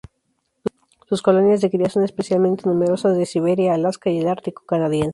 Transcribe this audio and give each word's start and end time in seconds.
Sus 1.07 1.21
colonias 1.21 1.61
de 1.61 1.69
cría 1.69 1.87
son 1.87 2.03
especialmente 2.03 2.67
numerosas 2.67 3.15
de 3.15 3.27
Siberia, 3.27 3.75
Alaska 3.75 4.09
y 4.09 4.17
el 4.17 4.29
Ártico 4.29 4.63
canadiense. 4.65 5.09